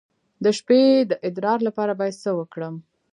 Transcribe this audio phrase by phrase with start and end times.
[0.43, 2.75] د شپې د ادرار لپاره باید څه وکړم؟